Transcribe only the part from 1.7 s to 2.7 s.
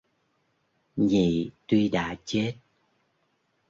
đã chết